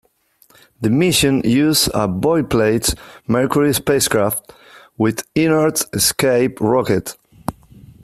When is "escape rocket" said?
5.93-7.15